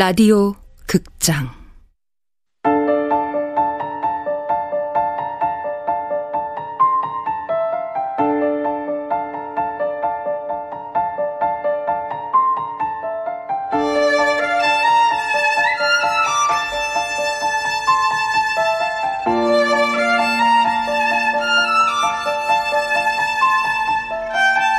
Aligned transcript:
라디오 0.00 0.54
극장. 0.86 1.50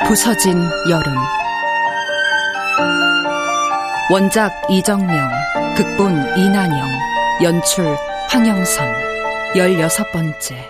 부서진 0.08 0.68
여름 0.90 1.16
원작 4.12 4.52
이정명 4.70 5.30
극본 5.78 6.38
이난영 6.38 6.86
연출 7.44 7.86
황영선 8.28 8.86
열여섯 9.56 10.12
번째 10.12 10.70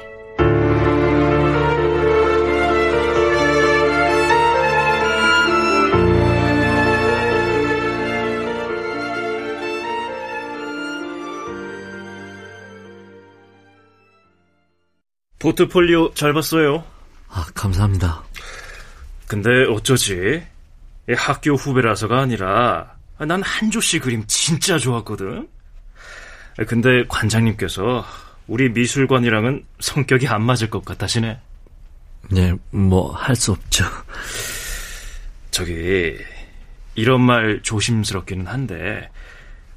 포트폴리오 15.39 16.13
잘 16.13 16.35
봤어요. 16.35 16.83
아, 17.27 17.47
감사합니다. 17.55 18.21
근데 19.25 19.49
어쩌지? 19.67 20.43
학교 21.17 21.55
후배라서가 21.55 22.19
아니라 22.19 23.00
난 23.25 23.41
한조 23.43 23.81
씨 23.81 23.99
그림 23.99 24.23
진짜 24.27 24.77
좋았거든. 24.77 25.47
근데 26.67 27.03
관장님께서 27.07 28.05
우리 28.47 28.69
미술관이랑은 28.69 29.65
성격이 29.79 30.27
안 30.27 30.41
맞을 30.43 30.69
것 30.69 30.83
같아시네. 30.83 31.39
네, 32.31 32.53
뭐 32.71 33.13
할 33.13 33.35
수 33.35 33.51
없죠. 33.51 33.85
저기 35.51 36.17
이런 36.95 37.21
말 37.21 37.61
조심스럽기는 37.63 38.47
한데 38.47 39.09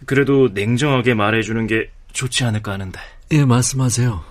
그래도 0.06 0.48
냉정하게 0.52 1.14
말해주는 1.14 1.66
게 1.66 1.90
좋지 2.12 2.44
않을까 2.44 2.72
하는데. 2.72 3.00
예, 3.32 3.44
말씀하세요. 3.44 4.24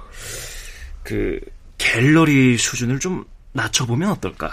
그 1.03 1.39
갤러리 1.77 2.57
수준을 2.57 2.99
좀 2.99 3.25
낮춰보면 3.53 4.09
어떨까? 4.11 4.51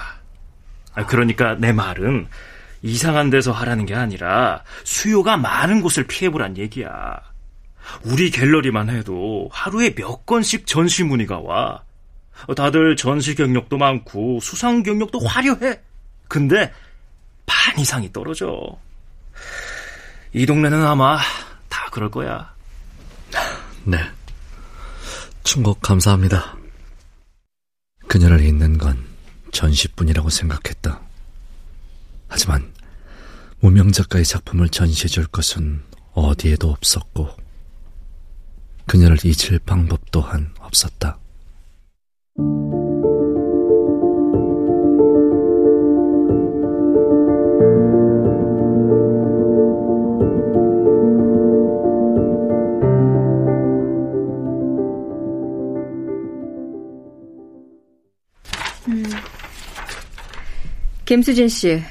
아, 0.94 1.06
그러니까 1.06 1.54
내 1.54 1.72
말은 1.72 2.26
이상한 2.82 3.30
데서 3.30 3.52
하라는 3.52 3.86
게 3.86 3.94
아니라 3.94 4.62
수요가 4.84 5.36
많은 5.36 5.80
곳을 5.82 6.06
피해보란 6.06 6.56
얘기야. 6.56 7.20
우리 8.04 8.30
갤러리만 8.30 8.88
해도 8.90 9.48
하루에 9.52 9.94
몇 9.94 10.24
건씩 10.26 10.66
전시 10.66 11.04
문의가 11.04 11.38
와. 11.38 11.82
다들 12.56 12.96
전시 12.96 13.34
경력도 13.34 13.76
많고 13.76 14.40
수상 14.40 14.82
경력도 14.82 15.20
화려해. 15.20 15.80
근데 16.28 16.72
반 17.46 17.78
이상이 17.78 18.12
떨어져. 18.12 18.78
이 20.32 20.46
동네는 20.46 20.86
아마 20.86 21.18
다 21.68 21.88
그럴 21.90 22.10
거야. 22.10 22.54
네. 23.84 23.98
충고 25.42 25.74
감사합니다. 25.74 26.56
그녀를 28.06 28.40
잊는 28.40 28.78
건 28.78 29.04
전시뿐이라고 29.52 30.30
생각했다. 30.30 31.00
하지만 32.30 32.72
무명 33.58 33.92
작가의 33.92 34.24
작품을 34.24 34.70
전시해줄 34.70 35.26
것은 35.26 35.82
어디에도 36.14 36.70
없었고 36.70 37.28
그녀를 38.86 39.18
잊을 39.24 39.58
방법 39.66 40.10
또한 40.10 40.54
없었다. 40.58 41.18
김수진 61.04 61.48
씨, 61.48 61.82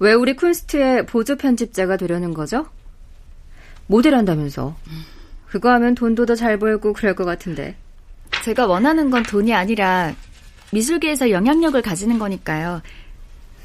왜 0.00 0.14
우리 0.14 0.34
쿤스트의 0.34 1.06
보조 1.06 1.36
편집자가 1.36 1.96
되려는 1.98 2.32
거죠? 2.34 2.66
모델 3.86 4.14
한다면서. 4.14 4.76
그거 5.46 5.70
하면 5.72 5.94
돈도 5.94 6.26
더 6.26 6.34
잘 6.34 6.58
벌고 6.58 6.94
그럴 6.94 7.14
것 7.14 7.24
같은데. 7.24 7.76
제가 8.44 8.66
원하는 8.66 9.10
건 9.10 9.22
돈이 9.22 9.52
아니라 9.52 10.14
미술계에서 10.72 11.30
영향력을 11.30 11.80
가지는 11.82 12.18
거니까요. 12.18 12.80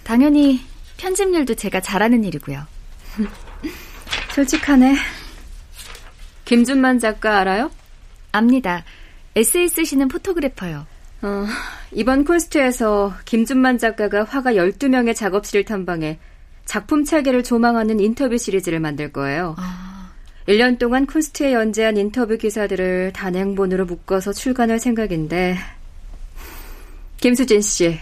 당연히 0.04 0.60
편집 0.98 1.34
일도 1.34 1.56
제가 1.56 1.80
잘하는 1.80 2.24
일이고요. 2.26 2.66
솔직하네. 4.36 4.96
김준만 6.44 7.00
작가 7.00 7.40
알아요? 7.40 7.72
압니다. 8.34 8.84
에세이 9.36 9.70
쓰시는 9.70 10.10
포토그래퍼요. 10.10 10.86
어, 11.26 11.48
이번 11.92 12.24
콘스트에서 12.24 13.16
김준만 13.26 13.80
작가가 13.80 14.24
화가 14.24 14.54
12명의 14.54 15.16
작업실을 15.16 15.66
탐방해 15.66 16.20
작품 16.66 17.04
체계를 17.04 17.44
조망하는 17.44 18.00
인터뷰 18.00 18.38
시리즈를 18.38 18.80
만들 18.80 19.12
거예요. 19.12 19.56
아... 19.58 20.12
1년 20.48 20.78
동안 20.78 21.08
콘스트에 21.08 21.54
연재한 21.54 21.98
인터뷰 21.98 22.38
기사들을 22.38 23.14
단행본으로 23.14 23.86
묶어서 23.86 24.34
출간할 24.34 24.78
생각인데 24.78 25.58
김수진 27.18 27.62
씨, 27.62 27.98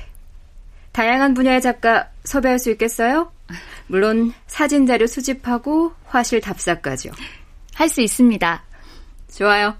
다양한 0.91 1.33
분야의 1.33 1.61
작가 1.61 2.09
섭외할 2.25 2.59
수 2.59 2.69
있겠어요? 2.71 3.31
물론 3.87 4.33
사진 4.47 4.85
자료 4.85 5.07
수집하고 5.07 5.93
화실 6.05 6.41
답사까지요. 6.41 7.13
할 7.73 7.87
수 7.87 8.01
있습니다. 8.01 8.63
좋아요. 9.33 9.77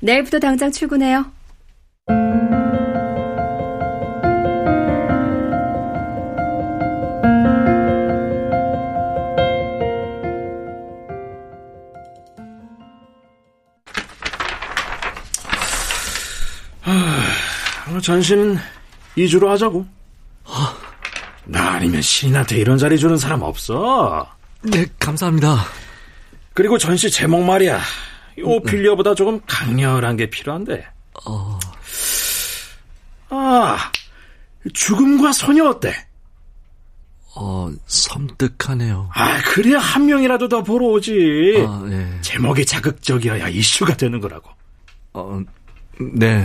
내일부터 0.00 0.40
당장 0.40 0.72
출근해요. 0.72 1.26
전시는 18.02 18.58
2주로 19.16 19.46
하자고. 19.48 19.86
나 21.46 21.72
아니면 21.72 22.02
시인한테 22.02 22.56
이런 22.58 22.78
자리 22.78 22.98
주는 22.98 23.16
사람 23.16 23.42
없어. 23.42 24.28
네, 24.62 24.86
감사합니다. 24.98 25.64
그리고 26.52 26.78
전시 26.78 27.10
제목 27.10 27.42
말이야. 27.44 27.80
오필리어보다 28.42 29.14
조금 29.14 29.40
강렬한 29.46 30.16
게 30.16 30.28
필요한데. 30.28 30.86
어... 31.26 31.58
아, 33.30 33.90
죽음과 34.72 35.32
소녀 35.32 35.68
어때? 35.68 35.94
어, 37.36 37.70
섬뜩하네요. 37.86 39.10
아, 39.12 39.42
그래야 39.42 39.78
한 39.78 40.06
명이라도 40.06 40.48
더 40.48 40.62
보러 40.62 40.86
오지. 40.86 41.64
아, 41.66 41.84
네. 41.88 42.18
제목이 42.20 42.64
자극적이어야 42.64 43.48
이슈가 43.48 43.96
되는 43.96 44.20
거라고. 44.20 44.50
어, 45.14 45.42
네. 45.98 46.44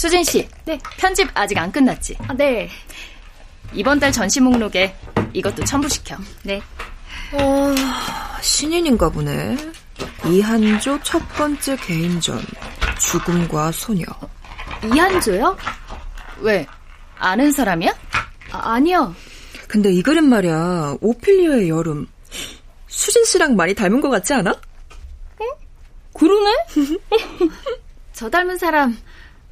수진 0.00 0.24
씨. 0.24 0.48
네. 0.64 0.78
편집 0.96 1.28
아직 1.34 1.58
안 1.58 1.70
끝났지? 1.70 2.16
아, 2.26 2.32
네. 2.32 2.70
이번 3.74 4.00
달 4.00 4.10
전시 4.10 4.40
목록에 4.40 4.96
이것도 5.34 5.62
첨부시켜. 5.66 6.16
네. 6.42 6.62
어, 7.34 7.74
신인인가 8.40 9.10
보네. 9.10 9.58
이한조 10.24 11.00
첫 11.02 11.20
번째 11.34 11.76
개인전. 11.76 12.42
죽음과 12.98 13.72
소녀. 13.72 14.06
이한조요? 14.90 15.54
왜? 16.38 16.66
아는 17.18 17.52
사람이야? 17.52 17.92
아, 18.52 18.72
아니요. 18.72 19.14
근데 19.68 19.92
이 19.92 20.00
그림 20.00 20.30
말이야. 20.30 20.96
오피리어의 21.02 21.68
여름. 21.68 22.08
수진 22.86 23.22
씨랑 23.26 23.54
많이 23.54 23.74
닮은 23.74 24.00
것 24.00 24.08
같지 24.08 24.32
않아? 24.32 24.50
응? 25.42 25.46
그러네? 26.14 26.56
저 28.14 28.30
닮은 28.30 28.56
사람 28.56 28.96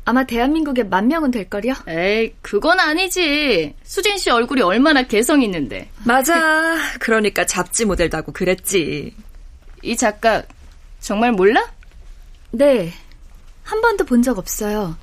아마 0.09 0.25
대한민국에 0.25 0.85
만 0.85 1.07
명은 1.09 1.31
될걸요? 1.31 1.75
에이, 1.87 2.33
그건 2.41 2.81
아니지. 2.81 3.75
수진 3.83 4.17
씨 4.17 4.31
얼굴이 4.31 4.63
얼마나 4.63 5.03
개성 5.03 5.43
있는데. 5.43 5.91
맞아. 6.05 6.79
그러니까 6.99 7.45
잡지 7.45 7.85
모델도 7.85 8.17
하고 8.17 8.33
그랬지. 8.33 9.15
이 9.83 9.97
작가 9.99 10.43
정말 10.99 11.33
몰라? 11.33 11.63
네. 12.53 12.91
한 13.65 13.83
번도 13.83 14.07
본 14.07 14.23
적 14.23 14.39
없어요. 14.39 14.97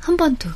한 0.00 0.18
번도. 0.18 0.50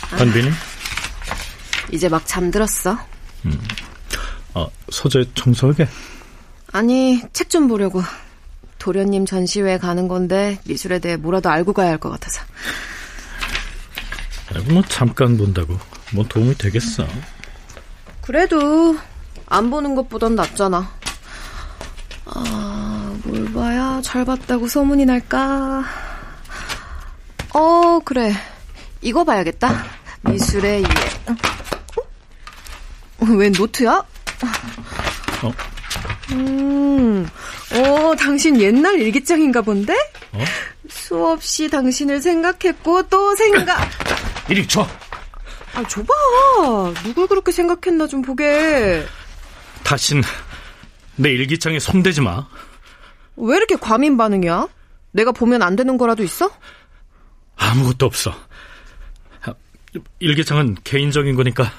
한빈이? 0.00 0.50
이제 1.92 2.08
막 2.08 2.22
잠들었어. 2.26 2.98
음. 3.46 3.60
아, 4.54 4.66
서재 4.90 5.24
청소하게? 5.34 5.88
아니, 6.72 7.22
책 7.32 7.48
좀 7.50 7.68
보려고. 7.68 8.02
도련님 8.78 9.26
전시회 9.26 9.76
가는 9.76 10.08
건데 10.08 10.58
미술에 10.64 11.00
대해 11.00 11.16
뭐라도 11.16 11.50
알고 11.50 11.72
가야 11.74 11.90
할 11.90 11.98
것 11.98 12.08
같아서. 12.10 12.42
뭐 14.70 14.82
잠깐 14.88 15.36
본다고 15.36 15.78
뭐 16.12 16.24
도움이 16.26 16.56
되겠어. 16.56 17.06
그래도 18.22 18.96
안 19.46 19.70
보는 19.70 19.94
것보단 19.96 20.34
낫잖아. 20.34 20.90
아, 22.24 23.16
뭘 23.24 23.52
봐야 23.52 24.00
잘 24.02 24.24
봤다고 24.24 24.66
소문이 24.68 25.04
날까? 25.04 25.84
어, 27.54 27.98
그래. 28.04 28.32
이거 29.02 29.24
봐야겠다. 29.24 29.84
미술의 30.22 30.80
이해. 30.82 30.90
어? 33.18 33.24
웬 33.36 33.52
노트야? 33.52 34.04
어? 35.42 35.52
음, 36.32 37.28
어, 37.74 38.14
당신 38.16 38.60
옛날 38.60 39.00
일기장인가 39.00 39.62
본데? 39.62 39.94
어? 40.32 40.44
수없이 40.88 41.68
당신을 41.68 42.20
생각했고 42.20 43.02
또 43.08 43.34
생각. 43.36 43.78
이리 44.48 44.66
줘. 44.66 44.86
아, 45.74 45.82
줘봐. 45.86 46.12
누굴 47.04 47.26
그렇게 47.28 47.52
생각했나 47.52 48.06
좀 48.06 48.22
보게. 48.22 49.04
다신 49.82 50.22
내 51.16 51.30
일기장에 51.30 51.78
손대지 51.78 52.20
마. 52.20 52.46
왜 53.36 53.56
이렇게 53.56 53.76
과민 53.76 54.16
반응이야? 54.16 54.68
내가 55.12 55.32
보면 55.32 55.62
안 55.62 55.76
되는 55.76 55.96
거라도 55.98 56.22
있어? 56.22 56.50
아무것도 57.60 58.06
없어. 58.06 58.34
일기장은 60.20 60.76
개인적인 60.84 61.34
거니까 61.34 61.70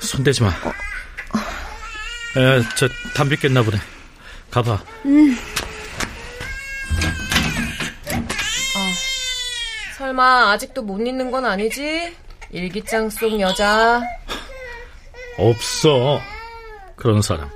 손대지 0.00 0.42
마. 0.42 0.48
어. 0.48 2.40
에, 2.40 2.62
저 2.76 2.88
담배 3.14 3.36
깼나 3.36 3.62
보네. 3.62 3.78
가봐. 4.50 4.82
음. 5.04 5.36
어. 8.76 9.96
설마 9.96 10.52
아직도 10.52 10.82
못 10.82 10.98
잊는 10.98 11.30
건 11.30 11.44
아니지? 11.44 12.16
일기장 12.50 13.10
속 13.10 13.38
여자. 13.40 14.02
없어. 15.36 16.20
그런 16.96 17.20
사람. 17.20 17.50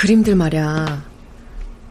그림들 0.00 0.34
말이야. 0.34 1.04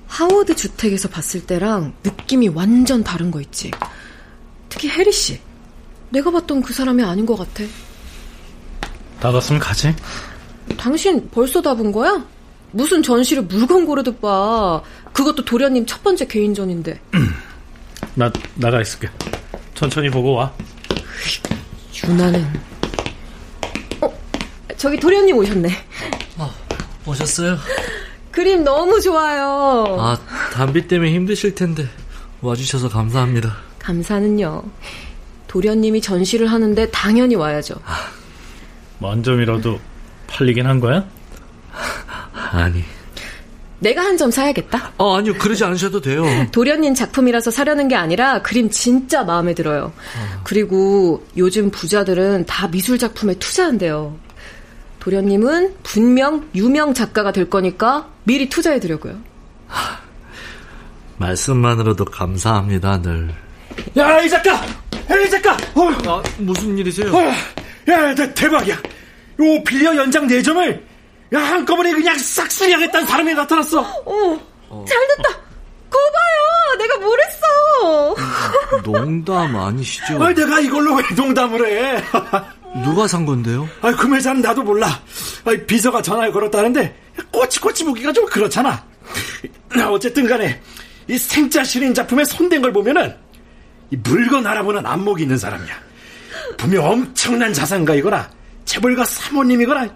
하워드 0.07 0.55
주택에서 0.55 1.07
봤을 1.09 1.45
때랑 1.45 1.93
느낌이 2.03 2.47
완전 2.47 3.03
다른 3.03 3.29
거 3.29 3.39
있지. 3.39 3.69
특히 4.67 4.89
해리 4.89 5.11
씨. 5.11 5.39
내가 6.09 6.31
봤던 6.31 6.63
그 6.63 6.73
사람이 6.73 7.03
아닌 7.03 7.27
것 7.27 7.35
같아. 7.35 7.63
나갔으면 9.21 9.59
가지. 9.61 9.93
당신 10.75 11.29
벌써 11.29 11.61
다 11.61 11.75
본 11.75 11.91
거야? 11.91 12.25
무슨 12.71 13.03
전시를 13.03 13.43
물건 13.43 13.85
고르듯 13.85 14.19
봐. 14.19 14.81
그것도 15.13 15.45
도련님 15.45 15.85
첫 15.85 16.01
번째 16.01 16.25
개인전인데. 16.25 16.99
나 18.15 18.31
나가 18.55 18.81
있을게. 18.81 19.07
천천히 19.75 20.09
보고 20.09 20.33
와. 20.33 20.51
유나는. 22.07 22.43
어, 24.01 24.11
저기 24.77 24.99
도련님 24.99 25.37
오셨네. 25.37 25.69
아, 27.05 27.09
오셨어요? 27.11 27.57
그림 28.31 28.63
너무 28.63 28.99
좋아요. 29.01 29.97
아, 29.99 30.17
담비 30.53 30.87
때문에 30.87 31.11
힘드실 31.13 31.55
텐데 31.55 31.87
와주셔서 32.41 32.89
감사합니다. 32.89 33.55
감사는요. 33.79 34.63
도련님이 35.47 36.01
전시를 36.01 36.47
하는데 36.47 36.89
당연히 36.91 37.35
와야죠. 37.35 37.75
아, 37.85 37.95
만점이라도 38.99 39.79
팔리긴 40.27 40.65
한 40.67 40.79
거야? 40.79 41.05
아니. 42.51 42.83
내가 43.79 44.01
한 44.03 44.17
점 44.17 44.29
사야겠다. 44.29 44.91
어, 44.97 45.15
아니요. 45.17 45.33
그러지 45.35 45.63
않으셔도 45.63 46.01
돼요. 46.01 46.25
도련님 46.51 46.93
작품이라서 46.93 47.49
사려는 47.49 47.87
게 47.87 47.95
아니라 47.95 48.41
그림 48.41 48.69
진짜 48.69 49.23
마음에 49.23 49.53
들어요. 49.53 49.85
어. 50.17 50.41
그리고 50.43 51.25
요즘 51.37 51.71
부자들은 51.71 52.45
다 52.45 52.67
미술 52.67 52.97
작품에 52.99 53.35
투자한대요. 53.35 54.17
도련님은 54.99 55.75
분명 55.83 56.49
유명 56.55 56.93
작가가 56.93 57.31
될 57.31 57.49
거니까 57.49 58.09
미리 58.23 58.49
투자해 58.49 58.79
두려고요. 58.79 59.17
말씀만으로도 61.17 62.05
감사합니다, 62.05 63.01
늘. 63.01 63.33
야, 63.97 64.21
이 64.21 64.29
작가! 64.29 64.61
이 64.93 65.29
작가! 65.29 65.53
어. 65.75 65.89
아, 66.07 66.23
무슨 66.37 66.77
일이세요? 66.77 67.11
어. 67.13 67.21
야, 67.91 68.15
대박이야. 68.33 68.75
요 68.75 69.63
빌려 69.65 69.95
연장 69.95 70.27
4점을 70.27 70.81
야, 71.33 71.39
한꺼번에 71.39 71.91
그냥 71.91 72.17
싹 72.17 72.51
수리하겠다는 72.51 73.07
사람이 73.07 73.33
나타났어. 73.33 73.81
어, 73.81 74.39
어. 74.69 74.85
잘 74.87 74.97
됐다. 75.07 75.29
거 75.89 75.97
봐요. 75.97 76.77
내가 76.79 76.97
뭘 76.99 77.19
했어. 77.21 78.15
농담 78.83 79.55
아니시죠? 79.55 80.23
아, 80.23 80.33
내가 80.33 80.59
이걸로 80.59 80.95
왜 80.95 81.03
농담을 81.15 81.67
해? 81.67 82.03
누가 82.83 83.07
산 83.07 83.25
건데요? 83.25 83.67
아, 83.81 83.91
그 83.91 84.07
매자는 84.07 84.41
나도 84.41 84.63
몰라. 84.63 84.87
아, 85.45 85.51
비서가 85.67 86.01
전화를 86.01 86.31
걸었다는데 86.31 86.95
꼬치꼬치 87.31 87.83
무기가 87.83 88.11
좀 88.13 88.25
그렇잖아. 88.25 88.83
어쨌든 89.89 90.27
간에 90.27 90.61
이 91.07 91.17
생자 91.17 91.63
실인 91.63 91.93
작품에 91.93 92.23
손댄 92.23 92.61
걸 92.61 92.71
보면은 92.71 93.15
이 93.91 93.97
물건 93.97 94.45
알아보는 94.45 94.85
안목이 94.85 95.23
있는 95.23 95.37
사람이야. 95.37 95.73
분명 96.57 96.85
엄청난 96.85 97.53
자산가이거나 97.53 98.29
재벌가 98.65 99.03
사모님이거나 99.05 99.87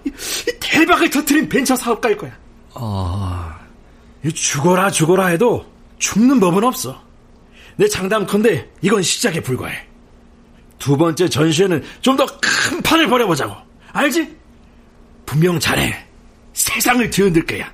대박을 0.60 1.10
터트린 1.10 1.48
벤처 1.48 1.76
사업가일 1.76 2.18
거야. 2.18 2.32
아... 2.74 3.60
죽어라 4.34 4.90
죽어라 4.90 5.28
해도 5.28 5.66
죽는 6.00 6.40
법은 6.40 6.64
없어. 6.64 7.02
내 7.76 7.88
장담컨대 7.88 8.70
이건 8.82 9.02
시작에 9.02 9.42
불과해. 9.42 9.93
두 10.84 10.98
번째 10.98 11.30
전시회는 11.30 11.82
좀 12.02 12.18
더 12.18 12.26
큰 12.26 12.82
판을 12.82 13.08
벌여보자고. 13.08 13.56
알지? 13.94 14.36
분명 15.26 15.58
잘해. 15.58 15.96
세상을 16.52 17.10
뒤흔들 17.10 17.46
거야. 17.46 17.72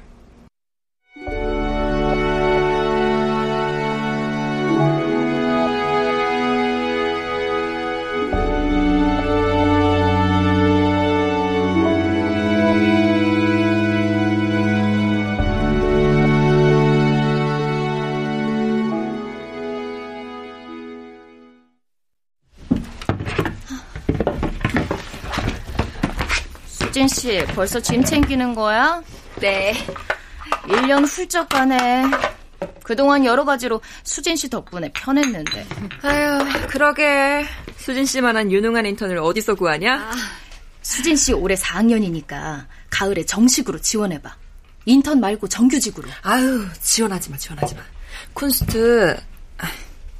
씨, 27.19 27.37
벌써 27.53 27.81
짐 27.81 28.01
챙기는 28.01 28.55
거야? 28.55 29.03
네. 29.41 29.73
1년 30.67 31.05
훌쩍 31.05 31.49
가네. 31.49 32.03
그동안 32.81 33.25
여러 33.25 33.43
가지로 33.43 33.81
수진 34.05 34.37
씨 34.37 34.49
덕분에 34.49 34.89
편했는데. 34.93 35.67
아휴, 36.01 36.67
그러게. 36.69 37.45
수진 37.75 38.05
씨만한 38.05 38.49
유능한 38.53 38.85
인턴을 38.85 39.17
어디서 39.17 39.55
구하냐? 39.55 39.95
아, 39.95 40.11
수진 40.81 41.17
씨 41.17 41.33
올해 41.33 41.55
4학년이니까 41.55 42.65
가을에 42.89 43.25
정식으로 43.25 43.81
지원해봐. 43.81 44.33
인턴 44.85 45.19
말고 45.19 45.49
정규직으로. 45.49 46.07
아유, 46.21 46.65
지원하지 46.81 47.31
마, 47.31 47.37
지원하지 47.37 47.75
마. 47.75 47.81
쿤스트 48.33 49.19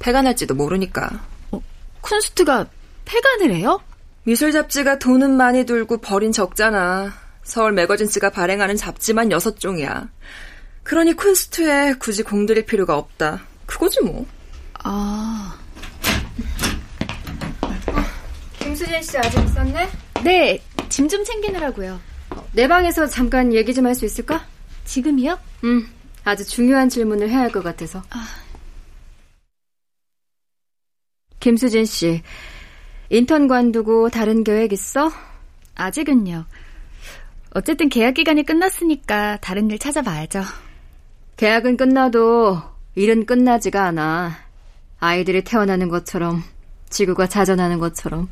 폐간할지도 0.00 0.54
모르니까. 0.54 1.08
어, 1.50 1.62
쿤스트가 2.02 2.68
폐간을 3.06 3.54
해요? 3.54 3.80
미술 4.24 4.52
잡지가 4.52 4.98
돈은 4.98 5.30
많이 5.36 5.64
들고 5.64 5.98
벌인 5.98 6.32
적잖아. 6.32 7.12
서울 7.42 7.72
매거진스가 7.72 8.30
발행하는 8.30 8.76
잡지만 8.76 9.28
6종이야. 9.30 10.08
그러니 10.82 11.14
쿤스트에 11.14 11.98
굳이 11.98 12.22
공들일 12.22 12.64
필요가 12.66 12.96
없다. 12.96 13.42
그거지 13.66 14.00
뭐. 14.02 14.26
아. 14.82 15.58
어, 17.62 17.74
김수진 18.58 19.02
씨 19.02 19.18
아직 19.18 19.38
있었네? 19.44 19.88
네, 20.24 20.62
짐 20.88 21.08
좀 21.08 21.24
챙기느라고요. 21.24 22.00
어, 22.30 22.48
내 22.52 22.68
방에서 22.68 23.06
잠깐 23.06 23.52
얘기 23.52 23.72
좀 23.74 23.86
할 23.86 23.94
수 23.94 24.04
있을까? 24.04 24.44
지금이요? 24.84 25.38
음, 25.64 25.88
아주 26.24 26.44
중요한 26.46 26.88
질문을 26.88 27.28
해야 27.30 27.40
할 27.40 27.50
것 27.50 27.62
같아서. 27.62 28.02
아. 28.10 28.26
김수진 31.40 31.84
씨, 31.86 32.22
인턴 33.10 33.48
관두고 33.48 34.08
다른 34.08 34.44
계획 34.44 34.72
있어? 34.72 35.10
아직은요. 35.74 36.46
어쨌든 37.52 37.88
계약 37.88 38.14
기간이 38.14 38.44
끝났으니까 38.44 39.38
다른 39.38 39.68
일 39.70 39.78
찾아봐야죠. 39.80 40.42
계약은 41.36 41.76
끝나도 41.76 42.62
일은 42.94 43.26
끝나지가 43.26 43.84
않아. 43.86 44.36
아이들이 45.00 45.42
태어나는 45.42 45.88
것처럼, 45.88 46.44
지구가 46.90 47.26
자전하는 47.26 47.80
것처럼. 47.80 48.28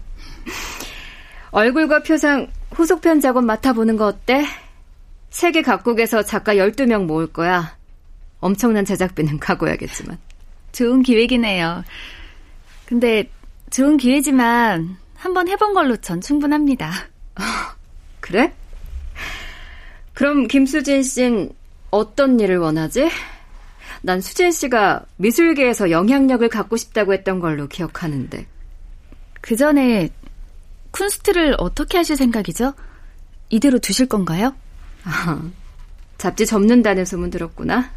얼굴과 1.50 2.02
표상, 2.04 2.47
후속편 2.70 3.20
작업 3.20 3.44
맡아보는 3.44 3.97
거 3.97 4.06
어때? 4.06 4.44
세계 5.30 5.62
각국에서 5.62 6.23
작가 6.23 6.54
12명 6.54 7.06
모을 7.06 7.26
거야. 7.26 7.76
엄청난 8.38 8.85
제작비는 8.85 9.40
각오해야겠지만. 9.40 10.18
좋은 10.70 11.02
기획이네요. 11.02 11.82
근데 12.87 13.28
좋은 13.70 13.96
기회지만 13.96 14.96
한번 15.14 15.48
해본 15.48 15.75
걸로 15.75 15.96
전 15.96 16.20
충분합니다. 16.20 16.92
그래? 18.20 18.54
그럼 20.14 20.46
김수진 20.48 21.02
씨는 21.02 21.50
어떤 21.90 22.40
일을 22.40 22.58
원하지? 22.58 23.10
난 24.02 24.20
수진 24.20 24.52
씨가 24.52 25.04
미술계에서 25.16 25.90
영향력을 25.90 26.48
갖고 26.48 26.76
싶다고 26.76 27.12
했던 27.12 27.40
걸로 27.40 27.66
기억하는데. 27.68 28.46
그 29.40 29.56
전에 29.56 30.08
쿤스트를 30.92 31.54
어떻게 31.58 31.98
하실 31.98 32.16
생각이죠? 32.16 32.75
이대로 33.50 33.78
두실 33.78 34.06
건가요? 34.06 34.54
아, 35.04 35.40
잡지 36.16 36.46
접는다는 36.46 37.04
소문 37.04 37.30
들었구나. 37.30 37.90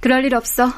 그럴 0.00 0.24
일 0.24 0.34
없어. 0.34 0.72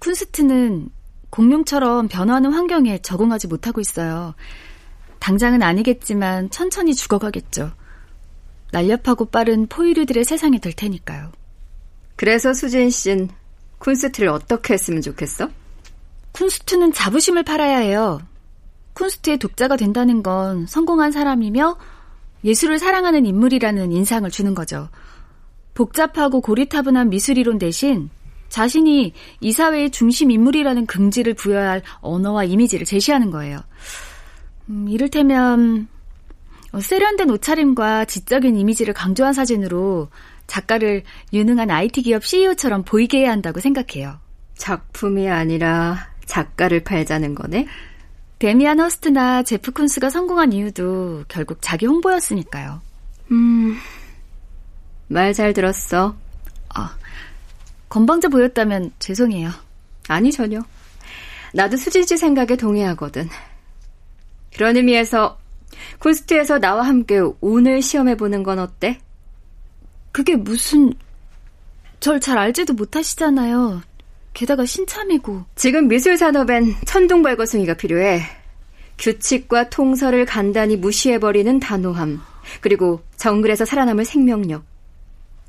쿤스트는 0.00 0.88
공룡처럼 1.30 2.08
변화하는 2.08 2.52
환경에 2.52 2.98
적응하지 2.98 3.48
못하고 3.48 3.80
있어요. 3.80 4.34
당장은 5.18 5.62
아니겠지만 5.62 6.50
천천히 6.50 6.94
죽어가겠죠. 6.94 7.72
날렵하고 8.72 9.26
빠른 9.26 9.66
포유류들의 9.66 10.24
세상이 10.24 10.60
될 10.60 10.72
테니까요. 10.72 11.32
그래서 12.16 12.52
수진 12.54 12.90
씨는 12.90 13.28
쿤스트를 13.78 14.28
어떻게 14.28 14.74
했으면 14.74 15.02
좋겠어? 15.02 15.48
쿤스트는 16.32 16.92
자부심을 16.94 17.42
팔아야 17.42 17.78
해요. 17.78 18.20
쿤스트의 18.94 19.38
독자가 19.38 19.76
된다는 19.76 20.22
건 20.22 20.66
성공한 20.66 21.12
사람이며 21.12 21.76
예술을 22.44 22.78
사랑하는 22.78 23.26
인물이라는 23.26 23.92
인상을 23.92 24.30
주는 24.30 24.54
거죠. 24.54 24.88
복잡하고 25.74 26.40
고리타분한 26.40 27.10
미술 27.10 27.36
이론 27.36 27.58
대신 27.58 28.08
자신이 28.56 29.12
이 29.40 29.52
사회의 29.52 29.90
중심 29.90 30.30
인물이라는 30.30 30.86
긍지를 30.86 31.34
부여할 31.34 31.82
언어와 32.00 32.44
이미지를 32.44 32.86
제시하는 32.86 33.30
거예요. 33.30 33.60
음, 34.70 34.88
이를테면 34.88 35.88
어, 36.72 36.80
세련된 36.80 37.28
옷차림과 37.28 38.06
지적인 38.06 38.56
이미지를 38.56 38.94
강조한 38.94 39.34
사진으로 39.34 40.08
작가를 40.46 41.02
유능한 41.34 41.70
IT 41.70 42.00
기업 42.00 42.24
CEO처럼 42.24 42.84
보이게 42.84 43.18
해야 43.18 43.32
한다고 43.32 43.60
생각해요. 43.60 44.20
작품이 44.54 45.28
아니라 45.28 46.08
작가를 46.24 46.82
팔자는 46.82 47.34
거네? 47.34 47.66
데미안 48.38 48.80
허스트나 48.80 49.42
제프 49.42 49.72
쿤스가 49.72 50.08
성공한 50.08 50.54
이유도 50.54 51.24
결국 51.28 51.58
자기 51.60 51.84
홍보였으니까요. 51.84 52.80
음, 53.32 53.76
말 55.08 55.34
잘 55.34 55.52
들었어. 55.52 56.16
아, 56.74 56.96
건방져 57.88 58.28
보였다면 58.28 58.92
죄송해요. 58.98 59.50
아니, 60.08 60.32
전혀. 60.32 60.60
나도 61.54 61.76
수진 61.76 62.04
씨 62.04 62.16
생각에 62.16 62.56
동의하거든. 62.56 63.28
그런 64.54 64.76
의미에서 64.76 65.38
콘스트에서 65.98 66.58
나와 66.58 66.82
함께 66.86 67.20
오늘 67.40 67.82
시험해 67.82 68.16
보는 68.16 68.42
건 68.42 68.58
어때? 68.58 68.98
그게 70.12 70.36
무슨... 70.36 70.92
절 72.00 72.20
잘 72.20 72.38
알지도 72.38 72.74
못하시잖아요. 72.74 73.82
게다가 74.34 74.66
신참이고. 74.66 75.44
지금 75.54 75.88
미술 75.88 76.16
산업엔 76.18 76.74
천둥벌거숭이가 76.84 77.74
필요해. 77.74 78.20
규칙과 78.98 79.70
통설을 79.70 80.26
간단히 80.26 80.76
무시해버리는 80.76 81.58
단호함. 81.58 82.20
그리고 82.60 83.02
정글에서 83.16 83.64
살아남을 83.64 84.04
생명력. 84.04 84.64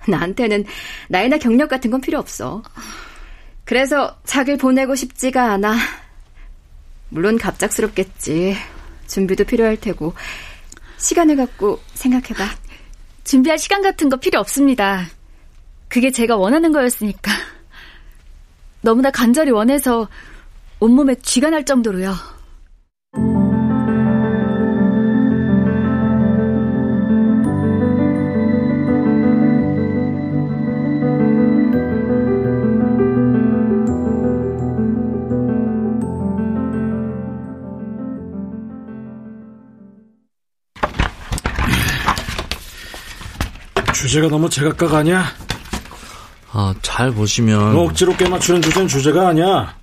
나한테는 0.10 0.66
나이나 1.10 1.38
경력 1.38 1.70
같은 1.70 1.92
건 1.92 2.02
필요 2.02 2.20
없어. 2.20 2.64
그래서 3.66 4.18
작을 4.24 4.58
보내고 4.58 4.96
싶지가 4.96 5.52
않아. 5.52 5.76
물론 7.10 7.38
갑작스럽겠지. 7.38 8.56
준비도 9.08 9.44
필요할 9.46 9.78
테고. 9.78 10.14
시간을 10.98 11.36
갖고 11.36 11.80
생각해봐. 11.94 12.46
준비할 13.24 13.60
시간 13.60 13.82
같은 13.82 14.10
거 14.10 14.18
필요 14.18 14.40
없습니다. 14.40 15.06
그게 15.90 16.12
제가 16.12 16.38
원하는 16.38 16.72
거였으니까. 16.72 17.32
너무나 18.82 19.12
간절히 19.12 19.52
원해서 19.52 20.08
온몸에 20.80 21.16
쥐가 21.16 21.50
날 21.50 21.66
정도로요. 21.66 22.16
주제가 44.08 44.30
너무 44.30 44.50
제각각 44.50 44.94
아니야? 44.94 45.26
아, 46.54 46.74
잘 46.82 47.12
보시면. 47.12 47.74
너 47.74 47.82
억지로 47.84 48.16
깨맞추는 48.16 48.62
주제는 48.62 48.88
주제가 48.88 49.28
아니야. 49.28 49.76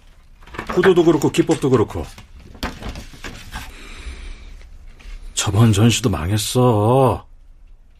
구도도 0.72 1.04
그렇고 1.04 1.30
기법도 1.30 1.68
그렇고. 1.68 2.06
저번 5.34 5.72
전시도 5.74 6.08
망했어. 6.08 7.26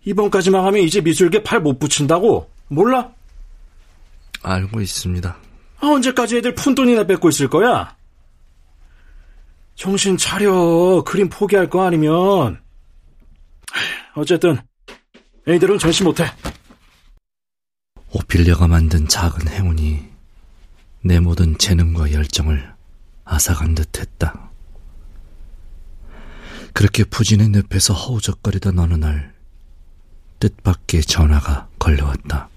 이번까지 0.07 0.51
망하면 0.51 0.81
이제 0.83 1.03
미술계 1.03 1.43
팔 1.43 1.61
못 1.61 1.79
붙인다고? 1.79 2.51
몰라? 2.69 3.11
알고 4.43 4.81
있습니다. 4.81 5.37
아, 5.81 5.87
언제까지 5.87 6.39
애들 6.39 6.55
푼돈이나 6.55 7.05
뺏고 7.05 7.29
있을 7.29 7.49
거야? 7.49 7.95
정신 9.75 10.17
차려. 10.17 11.03
그림 11.05 11.29
포기할 11.29 11.69
거 11.69 11.85
아니면. 11.87 12.63
어쨌든, 14.15 14.59
애들은 15.47 15.79
전시 15.79 16.03
못해. 16.03 16.25
오피리아가 18.13 18.67
만든 18.67 19.07
작은 19.07 19.49
행운이 19.49 20.09
내 21.03 21.21
모든 21.21 21.59
재능과 21.59 22.13
열정을 22.13 22.75
앗아간 23.25 23.75
듯 23.75 23.99
했다. 23.99 24.51
그렇게 26.73 27.05
부진의 27.05 27.51
늪에서 27.51 27.93
허우적거리던 27.93 28.79
어느 28.79 28.95
날 28.95 29.35
뜻밖의 30.41 31.03
전화가 31.03 31.69
걸려왔다. 31.79 32.49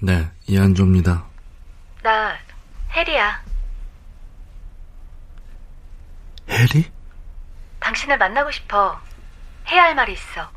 네, 0.00 0.30
이한조입니다. 0.46 1.26
나 2.02 2.36
해리야. 2.90 3.42
해리? 6.48 6.93
당신을 7.84 8.16
만나고 8.16 8.50
싶어. 8.50 8.98
해야 9.70 9.82
할 9.82 9.94
말이 9.94 10.14
있어. 10.14 10.50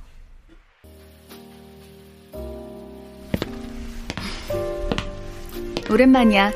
오랜만이야. 5.89 6.51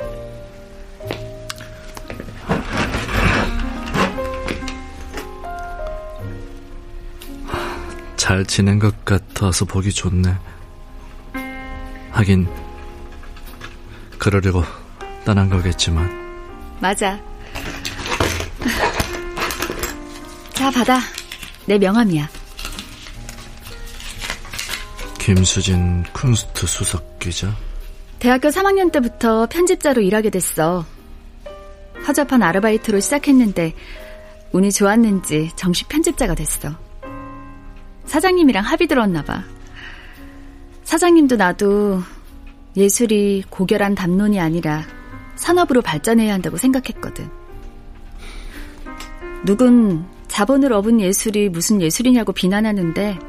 잘 8.15 8.45
지낸 8.45 8.79
것 8.79 9.03
같아서 9.03 9.65
보기 9.65 9.91
좋네. 9.91 10.33
하긴 12.11 12.47
그러려고 14.17 14.63
떠난 15.25 15.49
거겠지만. 15.49 16.09
맞아. 16.79 17.30
받아. 20.71 20.99
내 21.65 21.77
명함이야. 21.77 22.29
김수진 25.19 26.03
쿤스트 26.13 26.65
수석 26.65 27.19
기자? 27.19 27.55
대학교 28.19 28.49
3학년 28.49 28.91
때부터 28.91 29.47
편집자로 29.47 30.01
일하게 30.01 30.29
됐어. 30.29 30.85
허접한 32.07 32.41
아르바이트로 32.41 32.99
시작했는데 32.99 33.73
운이 34.51 34.71
좋았는지 34.71 35.51
정식 35.55 35.87
편집자가 35.87 36.35
됐어. 36.35 36.75
사장님이랑 38.05 38.63
합의 38.63 38.87
들었나 38.87 39.23
봐. 39.23 39.43
사장님도 40.83 41.35
나도 41.37 42.01
예술이 42.75 43.43
고결한 43.49 43.95
담론이 43.95 44.39
아니라 44.39 44.83
산업으로 45.35 45.81
발전해야 45.81 46.33
한다고 46.33 46.57
생각했거든. 46.57 47.29
누군 49.45 50.05
자본을 50.31 50.71
업은 50.71 51.01
예술이 51.01 51.50
무슨 51.50 51.81
예술이냐고 51.81 52.31
비난하는데 52.31 53.19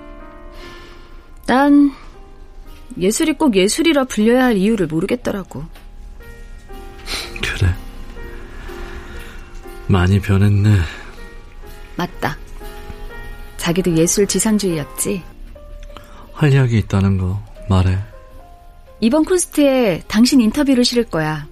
난 1.46 1.90
예술이 2.96 3.32
꼭 3.32 3.56
예술이라 3.56 4.04
불려야 4.04 4.44
할 4.44 4.56
이유를 4.56 4.86
모르겠더라고. 4.86 5.64
그래. 7.42 7.74
많이 9.88 10.20
변했네. 10.20 10.78
맞다. 11.96 12.38
자기도 13.56 13.96
예술 13.96 14.28
지상주의였지? 14.28 15.24
할 16.32 16.52
이야기 16.52 16.78
있다는 16.78 17.18
거 17.18 17.42
말해. 17.68 17.98
이번 19.00 19.24
콘스트에 19.24 20.04
당신 20.06 20.40
인터뷰를 20.40 20.84
실을 20.84 21.02
거야. 21.02 21.48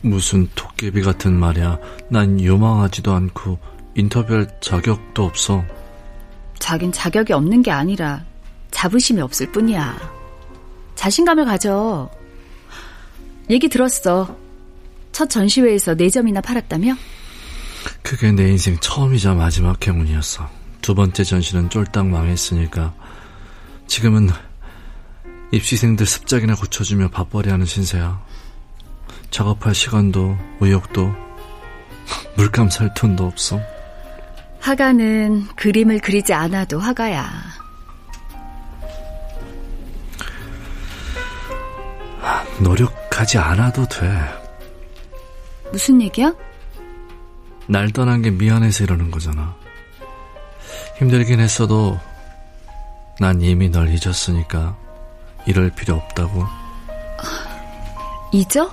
무슨 0.00 0.48
도깨비 0.56 1.02
같은 1.02 1.32
말이야. 1.38 1.78
난 2.08 2.42
요망하지도 2.42 3.12
않고 3.12 3.71
인터뷰할 3.94 4.48
자격도 4.60 5.24
없어. 5.24 5.64
자긴 6.58 6.92
자격이 6.92 7.32
없는 7.32 7.62
게 7.62 7.70
아니라 7.70 8.24
자부심이 8.70 9.20
없을 9.20 9.50
뿐이야. 9.52 9.98
자신감을 10.94 11.44
가져. 11.44 12.10
얘기 13.50 13.68
들었어. 13.68 14.36
첫 15.10 15.28
전시회에서 15.28 15.94
4점이나 15.94 16.42
팔았다며? 16.42 16.94
그게 18.02 18.32
내 18.32 18.48
인생 18.48 18.78
처음이자 18.78 19.34
마지막 19.34 19.84
행운이었어. 19.86 20.48
두 20.80 20.94
번째 20.94 21.22
전시는 21.24 21.70
쫄딱 21.70 22.06
망했으니까 22.06 22.94
지금은 23.86 24.30
입시생들 25.52 26.06
습작이나 26.06 26.54
고쳐주며 26.54 27.08
밥벌이 27.08 27.50
하는 27.50 27.66
신세야. 27.66 28.24
작업할 29.30 29.74
시간도 29.74 30.36
의욕도 30.60 31.14
물감 32.36 32.70
살 32.70 32.92
돈도 32.94 33.26
없어. 33.26 33.60
화가는 34.62 35.48
그림을 35.56 35.98
그리지 35.98 36.32
않아도 36.32 36.78
화가야. 36.78 37.28
노력하지 42.60 43.38
않아도 43.38 43.84
돼. 43.88 44.08
무슨 45.72 46.00
얘기야? 46.00 46.32
날 47.66 47.90
떠난 47.90 48.22
게 48.22 48.30
미안해서 48.30 48.84
이러는 48.84 49.10
거잖아. 49.10 49.56
힘들긴 50.96 51.40
했어도 51.40 51.98
난 53.18 53.40
이미 53.42 53.68
널 53.68 53.88
잊었으니까 53.88 54.76
이럴 55.44 55.70
필요 55.70 55.96
없다고. 55.96 56.46
잊어? 58.32 58.72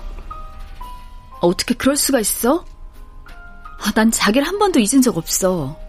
어떻게 1.42 1.74
그럴 1.74 1.98
수가 1.98 2.20
있어? 2.20 2.63
아, 3.82 3.92
난 3.96 4.12
자기를 4.12 4.46
한 4.48 4.60
번도 4.60 4.80
잊은 4.80 5.02
적 5.02 5.18
없어. 5.18 5.80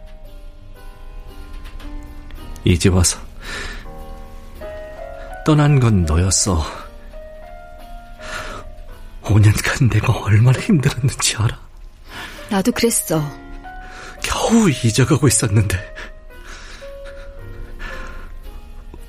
이제 2.64 2.88
와서 2.88 3.18
떠난 5.46 5.80
건 5.80 6.04
너였어. 6.04 6.62
5년간 9.22 9.90
내가 9.90 10.12
얼마나 10.12 10.58
힘들었는지 10.60 11.36
알아? 11.36 11.58
나도 12.50 12.72
그랬어. 12.72 13.22
겨우 14.22 14.68
잊어가고 14.70 15.28
있었는데. 15.28 15.94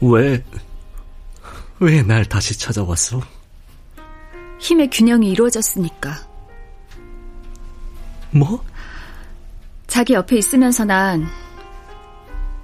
왜, 0.01 0.43
왜 1.79 2.01
날 2.03 2.25
다시 2.25 2.57
찾아왔어? 2.57 3.21
힘의 4.59 4.89
균형이 4.89 5.29
이루어졌으니까. 5.31 6.17
뭐? 8.31 8.63
자기 9.87 10.13
옆에 10.13 10.37
있으면서 10.37 10.85
난 10.85 11.27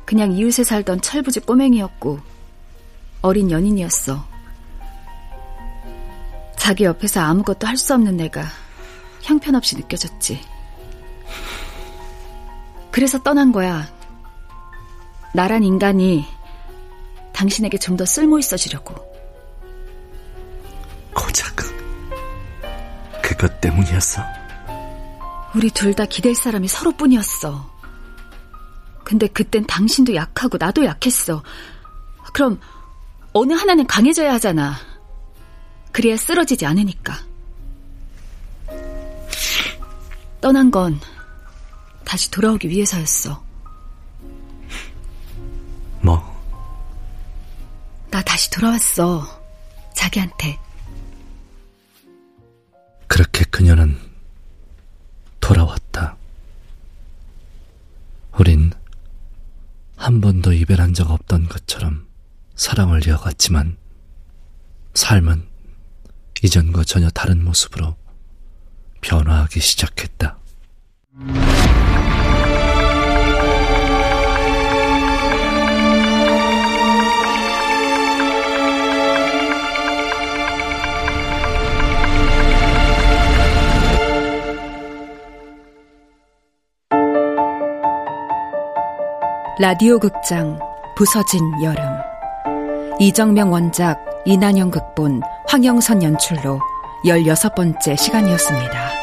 그냥 0.08 0.32
이웃에 0.32 0.64
살던 0.64 1.02
철부지 1.02 1.42
꼬맹이였고 1.42 2.20
어린 3.22 3.52
연인이었어. 3.52 4.26
자기 6.56 6.86
옆에서 6.86 7.20
아무것도 7.22 7.68
할 7.68 7.76
수 7.78 7.94
없는 7.94 8.16
내가 8.16 8.46
형편없이 9.22 9.76
느껴졌지. 9.76 10.40
그래서 12.90 13.22
떠난 13.22 13.52
거야. 13.52 13.86
나란 15.34 15.64
인간이 15.64 16.26
당신에게 17.34 17.78
좀 17.78 17.98
더 17.98 18.06
쓸모 18.06 18.40
있어지려고. 18.40 18.96
고작 21.14 21.54
그것 23.22 23.60
때문이었어. 23.60 24.22
우리 25.54 25.70
둘 25.70 25.94
다 25.94 26.06
기댈 26.06 26.34
사람이 26.34 26.70
서로뿐이었어. 26.70 27.77
근데 29.08 29.26
그땐 29.28 29.66
당신도 29.66 30.16
약하고 30.16 30.58
나도 30.58 30.84
약했어. 30.84 31.42
그럼 32.34 32.60
어느 33.32 33.54
하나는 33.54 33.88
강해져야 33.88 34.34
하잖아. 34.34 34.76
그래야 35.94 36.18
쓰러지지 36.18 36.66
않으니까. 36.66 37.18
떠난 40.42 40.70
건 40.70 41.00
다시 42.04 42.30
돌아오기 42.30 42.68
위해서였어. 42.68 43.42
뭐? 46.02 46.22
나 48.12 48.22
다시 48.24 48.52
돌아왔어. 48.52 49.26
자기한테. 49.96 50.60
그렇게 53.08 53.46
그녀는 53.46 53.98
돌아왔다. 55.40 56.18
우린 58.38 58.74
한 59.98 60.22
번도 60.22 60.54
이별한 60.54 60.87
적 60.98 61.12
없던 61.12 61.48
것처럼 61.48 62.08
사랑을 62.56 63.06
이어갔지만 63.06 63.78
삶은 64.96 65.48
이전과 66.42 66.86
전혀 66.86 67.12
다른 67.12 67.46
모습으로 67.46 67.96
변화하기 69.02 69.60
시작했다. 69.60 70.40
라디오 89.60 90.00
극장 90.00 90.67
부서진 90.98 91.52
여름 91.62 91.84
이정명 93.00 93.52
원작 93.52 94.04
이난영 94.26 94.72
극본 94.72 95.22
황영선 95.48 96.02
연출로 96.02 96.60
16번째 97.06 97.96
시간이었습니다. 97.96 98.97